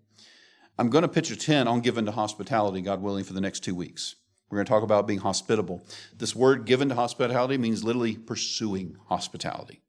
[0.79, 3.61] I'm going to pitch a tent on given to hospitality, God willing, for the next
[3.61, 4.17] two weeks.
[4.51, 5.85] We're going to talk about being hospitable.
[6.17, 9.83] This word given to hospitality means literally pursuing hospitality.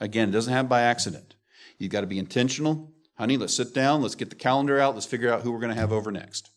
[0.00, 1.34] Again, it doesn't happen by accident.
[1.78, 2.92] You've got to be intentional.
[3.16, 5.74] Honey, let's sit down, let's get the calendar out, let's figure out who we're going
[5.74, 6.50] to have over next.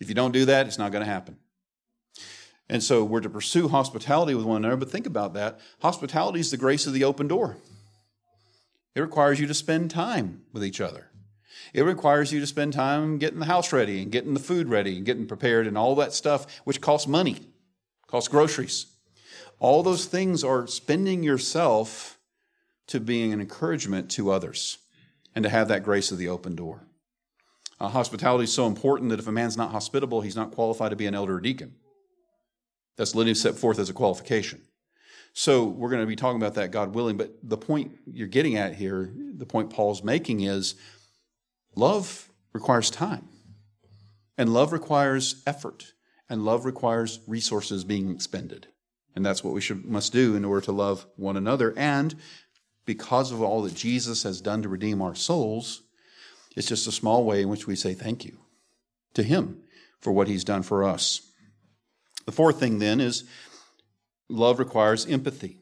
[0.00, 1.38] If you don't do that, it's not going to happen.
[2.68, 5.60] And so we're to pursue hospitality with one another, but think about that.
[5.82, 7.56] Hospitality is the grace of the open door.
[8.94, 11.10] It requires you to spend time with each other.
[11.72, 14.96] It requires you to spend time getting the house ready and getting the food ready
[14.96, 17.36] and getting prepared and all that stuff, which costs money,
[18.06, 18.86] costs groceries.
[19.58, 22.18] All those things are spending yourself
[22.88, 24.78] to being an encouragement to others
[25.34, 26.82] and to have that grace of the open door.
[27.78, 30.96] Uh, hospitality is so important that if a man's not hospitable, he's not qualified to
[30.96, 31.74] be an elder or deacon.
[32.96, 34.62] That's literally set forth as a qualification.
[35.32, 37.18] So we're going to be talking about that, God willing.
[37.18, 40.76] But the point you're getting at here, the point Paul's making is
[41.74, 43.28] love requires time,
[44.38, 45.92] and love requires effort,
[46.30, 48.68] and love requires resources being expended.
[49.14, 51.74] And that's what we should, must do in order to love one another.
[51.76, 52.14] And
[52.86, 55.82] because of all that Jesus has done to redeem our souls,
[56.56, 58.38] it's just a small way in which we say thank you
[59.12, 59.62] to Him
[60.00, 61.20] for what He's done for us.
[62.26, 63.24] The fourth thing then is
[64.28, 65.58] love requires empathy.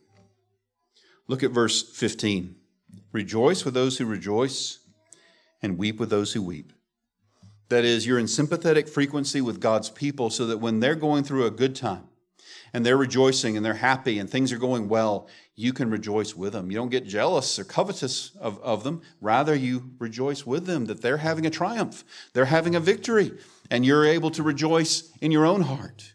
[1.28, 2.56] Look at verse 15.
[3.12, 4.78] Rejoice with those who rejoice
[5.62, 6.72] and weep with those who weep.
[7.68, 11.46] That is, you're in sympathetic frequency with God's people so that when they're going through
[11.46, 12.04] a good time
[12.72, 16.52] and they're rejoicing and they're happy and things are going well, you can rejoice with
[16.52, 16.70] them.
[16.70, 19.02] You don't get jealous or covetous of, of them.
[19.20, 23.32] Rather, you rejoice with them that they're having a triumph, they're having a victory,
[23.70, 26.13] and you're able to rejoice in your own heart.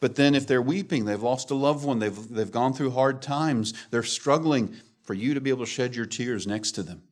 [0.00, 3.22] But then if they're weeping, they've lost a loved one, they've, they've gone through hard
[3.22, 7.02] times, they're struggling, for you to be able to shed your tears next to them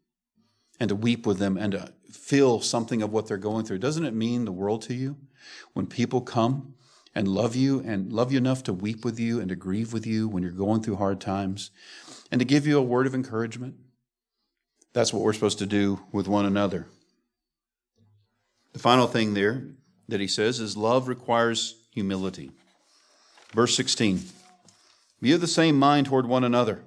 [0.81, 3.79] and to weep with them and to feel something of what they're going through.
[3.79, 5.17] Doesn't it mean the world to you
[5.75, 6.75] when people come
[7.15, 10.07] and love you and love you enough to weep with you and to grieve with
[10.07, 11.71] you when you're going through hard times
[12.31, 13.75] and to give you a word of encouragement.
[14.95, 16.87] That's what we're supposed to do with one another.
[18.73, 19.65] The final thing there
[20.09, 22.51] that he says is love requires humility.
[23.53, 24.23] Verse 16
[25.21, 26.83] Be of the same mind toward one another.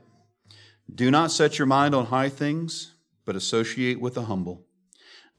[0.93, 2.93] Do not set your mind on high things,
[3.26, 4.66] but associate with the humble.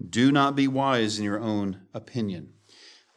[0.09, 2.53] Do not be wise in your own opinion.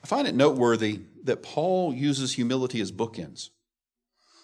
[0.03, 3.49] I find it noteworthy that Paul uses humility as bookends.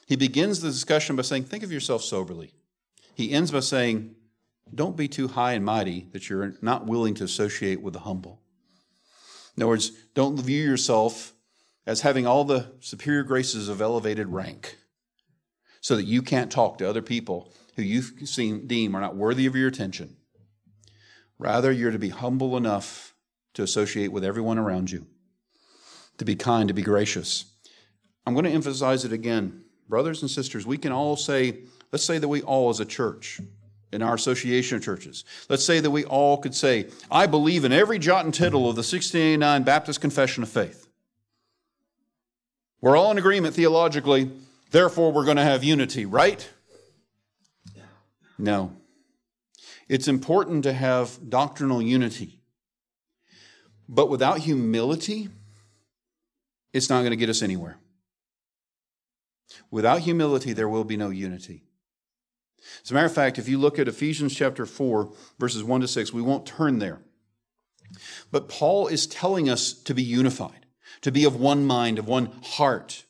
[0.05, 2.53] He begins the discussion by saying, Think of yourself soberly.
[3.15, 4.15] He ends by saying,
[4.73, 8.41] Don't be too high and mighty that you're not willing to associate with the humble.
[9.55, 11.33] In other words, don't view yourself
[11.85, 14.77] as having all the superior graces of elevated rank
[15.81, 19.45] so that you can't talk to other people who you seem, deem are not worthy
[19.45, 20.15] of your attention.
[21.37, 23.13] Rather, you're to be humble enough
[23.53, 25.05] to associate with everyone around you,
[26.17, 27.45] to be kind, to be gracious.
[28.25, 29.63] I'm going to emphasize it again.
[29.87, 31.59] Brothers and sisters, we can all say,
[31.91, 33.39] let's say that we all as a church,
[33.91, 37.71] in our association of churches, let's say that we all could say, I believe in
[37.71, 40.84] every jot and tittle of the 1689 Baptist Confession of Faith.
[42.81, 44.31] We're all in agreement theologically,
[44.71, 46.47] therefore we're going to have unity, right?
[48.37, 48.75] No.
[49.87, 52.39] It's important to have doctrinal unity.
[53.87, 55.29] But without humility,
[56.73, 57.77] it's not going to get us anywhere.
[59.71, 61.63] Without humility, there will be no unity.
[62.83, 65.87] As a matter of fact, if you look at Ephesians chapter 4, verses 1 to
[65.87, 66.99] 6, we won't turn there.
[68.31, 70.64] But Paul is telling us to be unified,
[71.05, 73.03] to be of one mind, of one heart.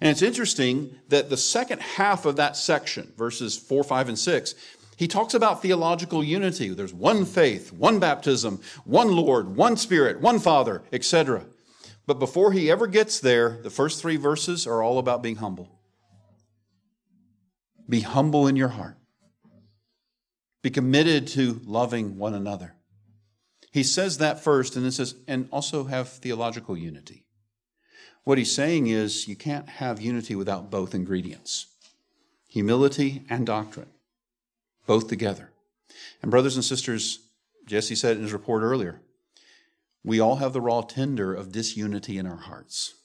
[0.00, 4.56] And it's interesting that the second half of that section, verses 4, 5, and 6,
[4.96, 6.70] he talks about theological unity.
[6.70, 11.46] There's one faith, one baptism, one Lord, one Spirit, one Father, etc.
[12.08, 15.78] But before he ever gets there, the first three verses are all about being humble.
[17.88, 18.96] Be humble in your heart.
[20.64, 22.74] Be committed to loving one another.
[23.70, 27.26] He says that first, and then says, and also have theological unity.
[28.28, 31.64] What he's saying is, you can't have unity without both ingredients
[32.46, 33.88] humility and doctrine
[34.86, 35.50] both together.
[36.20, 37.20] And, brothers and sisters,
[37.64, 39.00] Jesse said in his report earlier,
[40.04, 42.96] we all have the raw tinder of disunity in our hearts,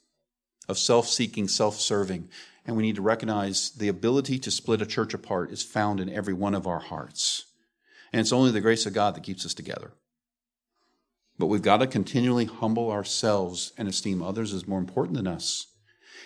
[0.67, 2.27] of self seeking, self serving.
[2.65, 6.09] And we need to recognize the ability to split a church apart is found in
[6.09, 7.45] every one of our hearts.
[8.11, 9.93] And it's only the grace of God that keeps us together.
[11.43, 15.67] But we've got to continually humble ourselves and esteem others as more important than us,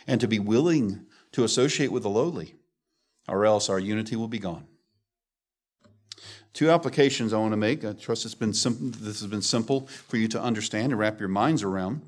[0.06, 2.54] and to be willing to associate with the lowly,
[3.28, 4.68] or else our unity will be gone.
[6.54, 7.84] Two applications I want to make.
[7.84, 11.20] I trust it's been sim- this has been simple for you to understand and wrap
[11.20, 12.04] your minds around.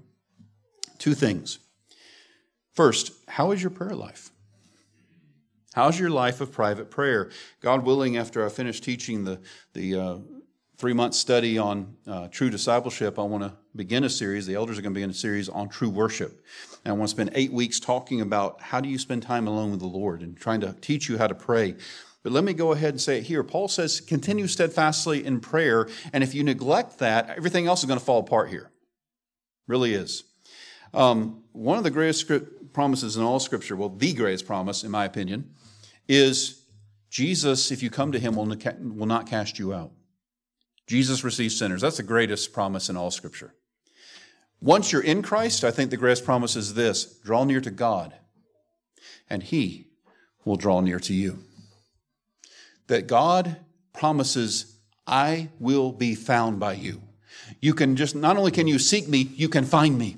[0.99, 1.57] Two things.
[2.75, 4.29] First, how is your prayer life?
[5.73, 7.31] How's your life of private prayer?
[7.59, 9.39] God willing, after I finish teaching the,
[9.73, 10.17] the uh,
[10.79, 14.45] three month study on uh, true discipleship, I want to begin a series.
[14.45, 16.41] The elders are going to begin a series on true worship.
[16.85, 19.71] And I want to spend eight weeks talking about how do you spend time alone
[19.71, 21.75] with the Lord and trying to teach you how to pray.
[22.23, 23.43] But let me go ahead and say it here.
[23.43, 25.89] Paul says, continue steadfastly in prayer.
[26.13, 28.71] And if you neglect that, everything else is going to fall apart here.
[29.67, 30.23] Really is.
[30.93, 32.31] Um, one of the greatest
[32.71, 35.53] promises in all Scripture, well, the greatest promise, in my opinion,
[36.07, 36.63] is
[37.09, 39.91] Jesus, if you come to him, will not cast you out.
[40.89, 41.81] Jesus receives sinners.
[41.81, 43.53] That's the greatest promise in all Scripture.
[44.59, 48.15] Once you're in Christ, I think the greatest promise is this draw near to God,
[49.29, 49.85] and he
[50.43, 51.43] will draw near to you
[52.87, 53.57] that God
[53.93, 57.03] promises, I will be found by you.
[57.61, 60.17] You can just, not only can you seek me, you can find me.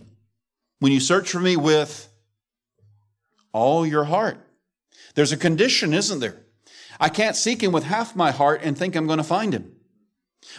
[0.79, 2.07] When you search for me with
[3.51, 4.37] all your heart,
[5.15, 6.43] there's a condition, isn't there?
[6.97, 9.75] I can't seek him with half my heart and think I'm going to find him.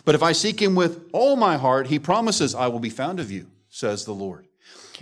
[0.04, 3.20] But if I seek him with all my heart, he promises, I will be found
[3.20, 4.46] of you, says the Lord.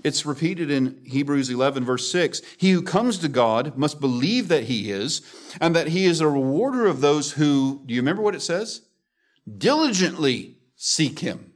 [0.03, 2.41] It's repeated in Hebrews 11, verse 6.
[2.57, 5.23] He who comes to God must believe that he is,
[5.61, 8.83] and that he is a rewarder of those who, do you remember what it says?
[9.59, 11.53] Diligently seek him.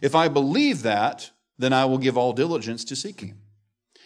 [0.00, 3.40] If I believe that, then I will give all diligence to seek him.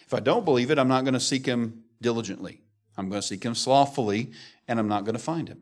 [0.05, 2.61] If I don't believe it, I'm not going to seek him diligently.
[2.97, 4.31] I'm going to seek him slothfully,
[4.67, 5.61] and I'm not going to find him.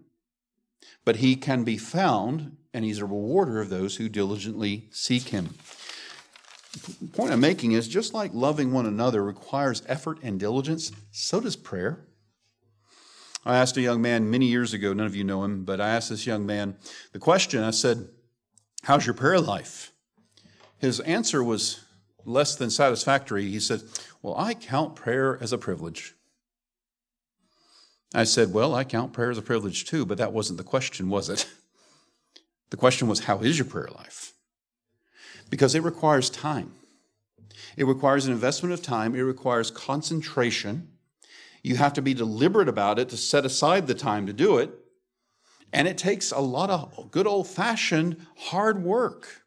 [1.06, 5.50] But he can be found, and he's a rewarder of those who diligently seek him
[7.02, 11.42] The point I'm making is just like loving one another requires effort and diligence, so
[11.42, 12.06] does prayer.
[13.44, 15.90] I asked a young man many years ago, none of you know him, but I
[15.90, 16.78] asked this young man
[17.14, 18.10] the question I said,
[18.84, 19.92] How's your prayer life?
[20.78, 21.84] His answer was
[22.26, 23.50] less than satisfactory.
[23.50, 23.82] He said,
[24.22, 26.14] Well, I count prayer as a privilege.
[28.14, 31.10] I said, Well, I count prayer as a privilege too, but that wasn't the question,
[31.10, 31.50] was it?
[32.70, 34.34] The question was, How is your prayer life?
[35.50, 36.74] Because it requires time.
[37.76, 40.90] It requires an investment of time, it requires concentration.
[41.64, 44.72] You have to be deliberate about it to set aside the time to do it.
[45.74, 49.44] And it takes a lot of good old fashioned hard work.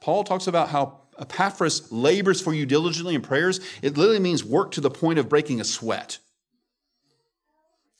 [0.00, 3.60] Paul talks about how Epaphras labors for you diligently in prayers.
[3.82, 6.18] It literally means work to the point of breaking a sweat.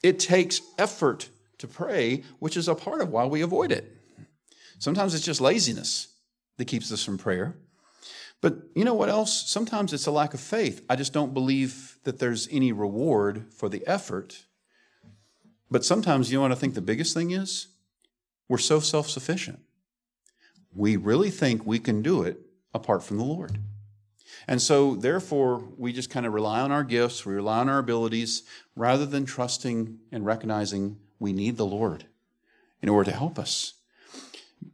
[0.03, 1.29] It takes effort
[1.59, 3.95] to pray, which is a part of why we avoid it.
[4.85, 6.09] Sometimes it's just laziness
[6.59, 7.57] that keeps us from prayer.
[8.43, 9.49] But you know what else?
[9.49, 10.85] Sometimes it's a lack of faith.
[10.91, 14.45] I just don't believe that there's any reward for the effort.
[15.71, 17.69] But sometimes, you know what I think the biggest thing is?
[18.47, 19.61] We're so self sufficient.
[20.75, 22.41] We really think we can do it
[22.75, 23.61] apart from the Lord.
[24.47, 27.79] And so, therefore, we just kind of rely on our gifts, we rely on our
[27.79, 28.43] abilities,
[28.77, 32.05] rather than trusting and recognizing we need the Lord
[32.83, 33.73] in order to help us.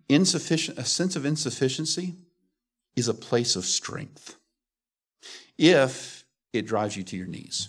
[0.08, 2.14] Insufficient, a sense of insufficiency
[2.96, 4.36] is a place of strength
[5.56, 7.68] if it drives you to your knees.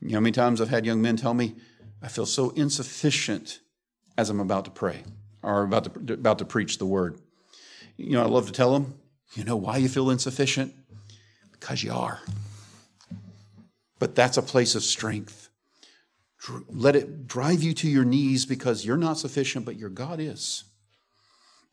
[0.00, 1.56] You know how many times I've had young men tell me,
[2.02, 3.60] I feel so insufficient
[4.16, 5.02] as I'm about to pray
[5.42, 7.20] or about to, about to preach the word.
[7.96, 8.94] You know, I love to tell them,
[9.34, 10.74] you know why you feel insufficient?
[11.52, 12.20] Because you are.
[13.98, 15.50] But that's a place of strength.
[16.68, 20.64] Let it drive you to your knees because you're not sufficient, but your God is.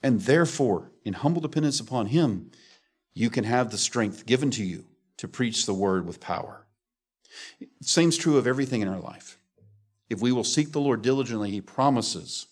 [0.04, 2.52] And therefore, in humble dependence upon Him,
[3.14, 4.86] you can have the strength given to you
[5.18, 6.68] to preach the word with power.
[7.82, 9.38] Same's true of everything in our life.
[10.10, 12.48] If we will seek the Lord diligently, He promises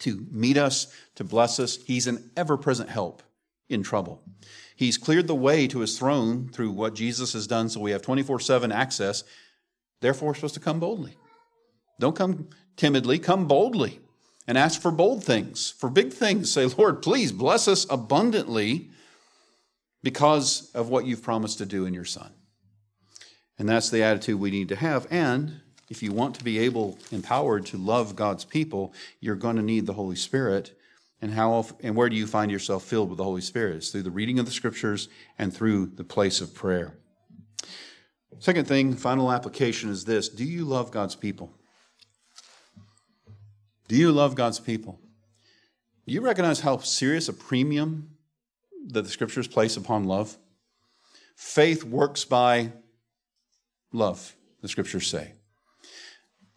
[0.00, 1.78] to meet us, to bless us.
[1.84, 3.22] He's an ever present help
[3.68, 4.22] in trouble.
[4.76, 8.02] He's cleared the way to his throne through what Jesus has done, so we have
[8.02, 9.24] 24 7 access.
[10.00, 11.16] Therefore, we're supposed to come boldly.
[12.00, 14.00] Don't come timidly, come boldly
[14.46, 16.50] and ask for bold things, for big things.
[16.50, 18.90] Say, Lord, please bless us abundantly
[20.02, 22.32] because of what you've promised to do in your Son.
[23.58, 25.06] And that's the attitude we need to have.
[25.10, 29.62] And if you want to be able, empowered to love God's people, you're going to
[29.62, 30.78] need the Holy Spirit
[31.22, 33.76] and how and where do you find yourself filled with the Holy Spirit?
[33.76, 36.98] It's through the reading of the scriptures and through the place of prayer.
[38.40, 41.56] Second thing, final application is this Do you love God's people?
[43.94, 44.98] Do you love God's people?
[46.04, 48.10] Do you recognize how serious a premium
[48.88, 50.36] that the scriptures place upon love?
[51.36, 52.72] Faith works by
[53.92, 55.34] love, the scriptures say.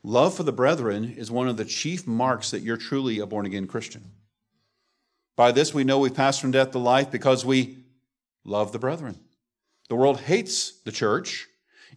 [0.02, 3.46] Love for the brethren is one of the chief marks that you're truly a born
[3.46, 4.14] again Christian.
[5.36, 7.78] By this we know we've passed from death to life because we
[8.46, 9.20] love the brethren.
[9.90, 11.46] The world hates the church.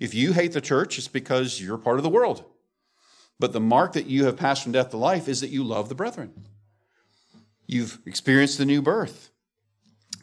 [0.01, 2.45] If you hate the church, it's because you're part of the world.
[3.41, 5.89] But the mark that you have passed from death to life is that you love
[5.89, 6.45] the brethren.
[7.67, 9.31] You've experienced the new birth.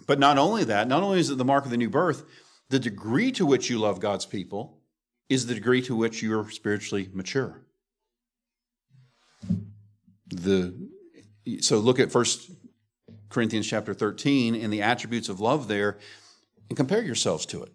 [0.06, 2.24] But not only that, not only is it the mark of the new birth,
[2.70, 4.78] the degree to which you love God's people
[5.30, 7.60] is the degree to which you're spiritually mature.
[10.28, 10.76] The,
[11.62, 12.52] so look at first
[13.30, 15.98] Corinthians chapter 13 and the attributes of love there
[16.70, 17.72] and compare yourselves to it.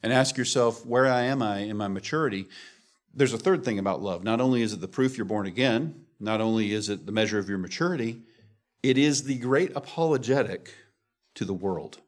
[0.00, 2.46] And ask yourself, where I am I in my maturity?
[3.14, 4.22] There's a third thing about love.
[4.22, 7.38] Not only is it the proof you're born again, not only is it the measure
[7.38, 8.22] of your maturity,
[8.82, 10.72] it is the great apologetic
[11.34, 11.98] to the world.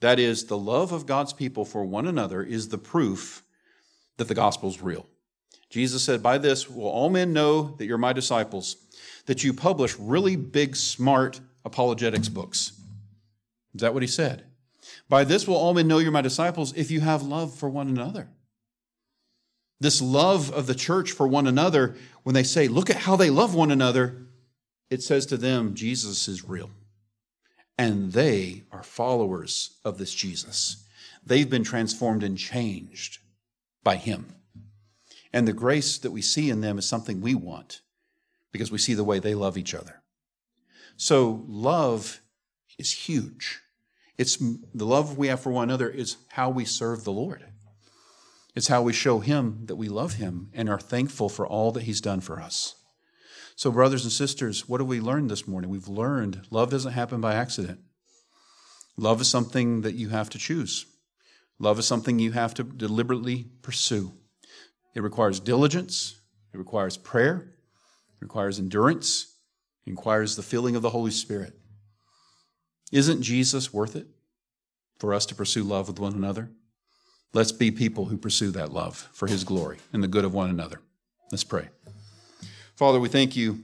[0.00, 3.42] That is, the love of God's people for one another is the proof
[4.16, 5.06] that the gospel is real.
[5.68, 8.76] Jesus said, By this will all men know that you're my disciples
[9.26, 12.72] that you publish really big, smart apologetics books.
[13.74, 14.44] Is that what he said?
[15.08, 17.88] By this will all men know you're my disciples if you have love for one
[17.88, 18.28] another.
[19.80, 23.30] This love of the church for one another, when they say, look at how they
[23.30, 24.26] love one another,
[24.90, 26.70] it says to them, Jesus is real.
[27.78, 30.84] And they are followers of this Jesus.
[31.24, 33.18] They've been transformed and changed
[33.82, 34.34] by him.
[35.32, 37.80] And the grace that we see in them is something we want
[38.52, 40.02] because we see the way they love each other.
[40.96, 42.20] So love
[42.78, 43.60] is huge.
[44.18, 47.44] It's the love we have for one another is how we serve the Lord.
[48.54, 51.84] It's how we show him that we love him and are thankful for all that
[51.84, 52.74] he's done for us.
[53.54, 55.70] So, brothers and sisters, what have we learned this morning?
[55.70, 57.80] We've learned love doesn't happen by accident.
[58.96, 60.86] Love is something that you have to choose.
[61.58, 64.12] Love is something you have to deliberately pursue.
[64.94, 66.20] It requires diligence,
[66.52, 67.54] it requires prayer,
[68.16, 69.36] it requires endurance,
[69.86, 71.54] it requires the filling of the Holy Spirit.
[72.90, 74.08] Isn't Jesus worth it?
[75.00, 76.50] for us to pursue love with one another?
[77.32, 80.50] Let's be people who pursue that love for His glory and the good of one
[80.50, 80.80] another.
[81.30, 81.68] Let's pray.
[82.74, 83.60] Father, we thank you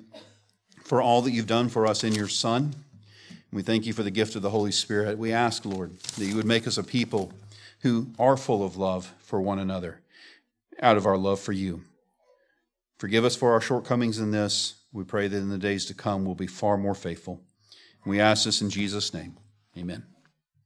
[0.85, 2.75] for all that you've done for us in your Son.
[3.53, 5.19] We thank you for the gift of the Holy Spirit.
[5.19, 7.33] We ask, Lord, that you would make us a people
[7.81, 10.01] who are full of love for one another
[10.81, 11.83] out of our love for you.
[12.99, 14.77] Forgive us for our shortcomings in this.
[14.93, 17.43] We pray that in the days to come we'll be far more faithful.
[18.05, 19.37] We ask this in Jesus' name.
[19.77, 20.05] Amen.